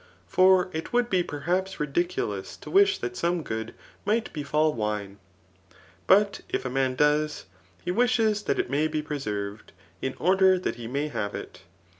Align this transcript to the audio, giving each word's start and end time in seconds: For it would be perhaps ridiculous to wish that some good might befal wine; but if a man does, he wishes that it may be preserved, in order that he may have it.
For 0.25 0.71
it 0.73 0.91
would 0.91 1.11
be 1.11 1.21
perhaps 1.21 1.79
ridiculous 1.79 2.57
to 2.57 2.71
wish 2.71 2.97
that 2.97 3.15
some 3.15 3.43
good 3.43 3.75
might 4.03 4.33
befal 4.33 4.73
wine; 4.73 5.19
but 6.07 6.41
if 6.49 6.65
a 6.65 6.71
man 6.71 6.95
does, 6.95 7.45
he 7.85 7.91
wishes 7.91 8.41
that 8.45 8.57
it 8.57 8.67
may 8.71 8.87
be 8.87 9.03
preserved, 9.03 9.73
in 10.01 10.15
order 10.15 10.57
that 10.57 10.77
he 10.77 10.87
may 10.87 11.09
have 11.09 11.35
it. 11.35 11.61